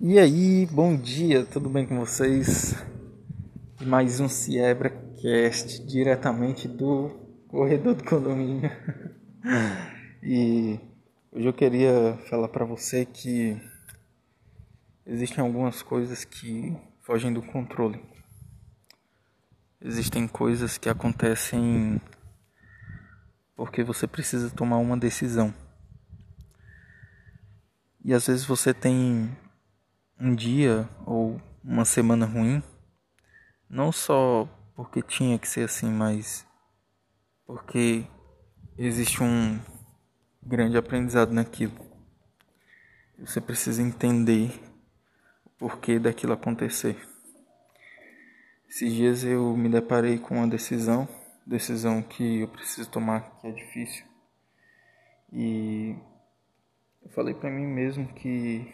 [0.00, 2.72] E aí, bom dia, tudo bem com vocês?
[3.84, 7.10] Mais um Cast diretamente do
[7.48, 8.70] corredor do condomínio.
[10.22, 10.78] E
[11.32, 13.60] hoje eu queria falar para você que
[15.04, 18.00] existem algumas coisas que fogem do controle.
[19.80, 22.00] Existem coisas que acontecem
[23.56, 25.52] porque você precisa tomar uma decisão.
[28.04, 29.36] E às vezes você tem
[30.20, 32.62] um dia ou uma semana ruim,
[33.68, 36.46] não só porque tinha que ser assim, mas
[37.46, 38.04] porque
[38.76, 39.58] existe um
[40.42, 41.74] grande aprendizado naquilo.
[43.18, 44.50] Você precisa entender
[45.44, 46.96] o porquê daquilo acontecer.
[48.68, 51.08] Esses dias eu me deparei com uma decisão,
[51.46, 54.04] decisão que eu preciso tomar, que é difícil.
[55.32, 55.96] E
[57.02, 58.72] eu falei para mim mesmo que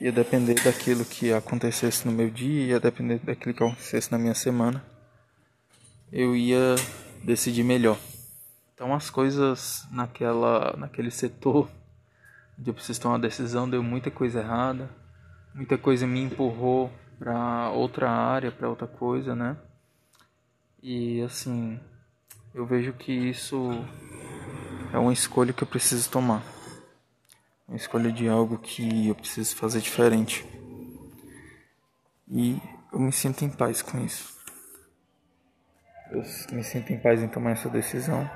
[0.00, 4.34] ia depender daquilo que acontecesse no meu dia, ia depender daquilo que acontecesse na minha
[4.34, 4.84] semana.
[6.12, 6.76] Eu ia
[7.24, 7.98] decidir melhor.
[8.74, 11.68] Então as coisas naquela naquele setor
[12.58, 14.88] onde eu preciso tomar uma decisão deu muita coisa errada,
[15.54, 19.56] muita coisa me empurrou para outra área, para outra coisa, né?
[20.82, 21.80] E assim,
[22.54, 23.70] eu vejo que isso
[24.92, 26.55] é uma escolha que eu preciso tomar
[27.66, 30.46] uma escolha de algo que eu preciso fazer diferente.
[32.28, 32.60] E
[32.92, 34.36] eu me sinto em paz com isso.
[36.10, 38.28] Eu me sinto em paz em tomar essa decisão.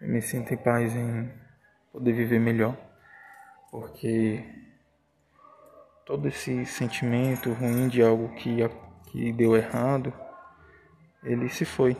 [0.00, 1.30] Eu me sinto em paz em
[1.92, 2.76] poder viver melhor.
[3.70, 4.44] Porque
[6.04, 8.56] todo esse sentimento ruim de algo que,
[9.10, 10.12] que deu errado,
[11.22, 11.96] ele se foi.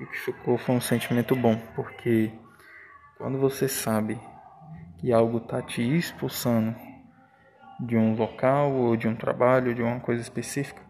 [0.00, 2.32] E o que ficou foi um sentimento bom, porque
[3.16, 4.18] quando você sabe
[5.00, 6.76] que algo está te expulsando
[7.80, 10.82] de um local ou de um trabalho, de uma coisa específica,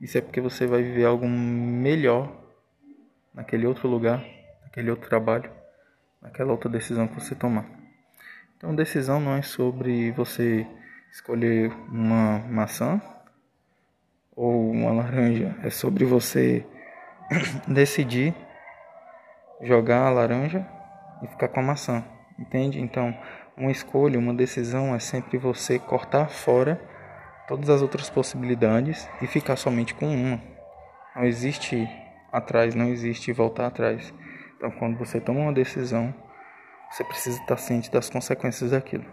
[0.00, 2.30] isso é porque você vai viver algo melhor
[3.32, 4.22] naquele outro lugar,
[4.62, 5.50] naquele outro trabalho,
[6.20, 7.64] naquela outra decisão que você tomar.
[8.56, 10.66] Então, decisão não é sobre você
[11.10, 13.00] escolher uma maçã
[14.36, 16.66] ou uma laranja, é sobre você
[17.66, 18.34] decidir
[19.62, 20.66] jogar a laranja
[21.22, 22.04] e ficar com a maçã.
[22.38, 22.80] Entende?
[22.80, 23.16] Então,
[23.56, 26.80] uma escolha, uma decisão é sempre você cortar fora
[27.46, 30.40] todas as outras possibilidades e ficar somente com uma.
[31.14, 31.88] Não existe
[32.32, 34.12] atrás, não existe voltar atrás.
[34.56, 36.14] Então, quando você toma uma decisão,
[36.90, 39.04] você precisa estar ciente das consequências daquilo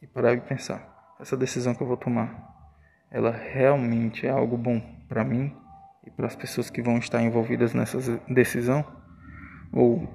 [0.00, 2.30] e parar e pensar: essa decisão que eu vou tomar,
[3.10, 5.56] ela realmente é algo bom para mim
[6.06, 8.84] e para as pessoas que vão estar envolvidas nessa decisão?
[9.72, 10.08] Ou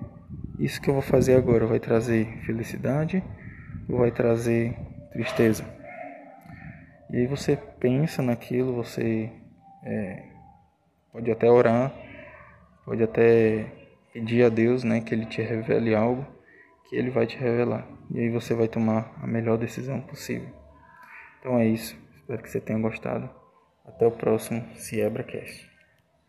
[0.60, 3.24] isso que eu vou fazer agora vai trazer felicidade
[3.90, 4.76] ou vai trazer
[5.12, 5.66] tristeza?
[7.10, 9.32] E aí você pensa naquilo, você
[9.84, 10.24] é,
[11.12, 11.94] pode até orar,
[12.86, 13.66] pode até
[14.12, 16.26] pedir a Deus né, que Ele te revele algo,
[16.90, 17.88] que Ele vai te revelar.
[18.12, 20.50] E aí você vai tomar a melhor decisão possível.
[21.40, 21.98] Então é isso.
[22.16, 23.30] Espero que você tenha gostado.
[23.86, 25.73] Até o próximo CiebraCast.